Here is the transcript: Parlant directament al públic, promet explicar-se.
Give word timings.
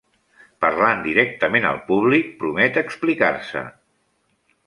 Parlant 0.63 1.03
directament 1.07 1.67
al 1.71 1.77
públic, 1.91 2.33
promet 2.41 2.81
explicar-se. 2.83 3.65